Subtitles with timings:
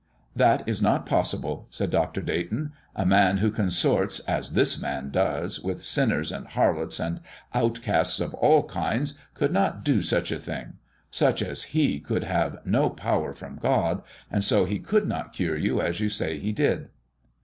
[0.35, 2.23] "That is not possible," said Dr.
[2.23, 2.71] Dayton.
[2.95, 7.19] "A man who consorts, as this Man does, with sinners and harlots and
[7.53, 10.79] outcasts of all kinds could not do such a thing.
[11.11, 14.01] Such as He could have no power from God,
[14.31, 16.89] and so He could not cure you as you say He did."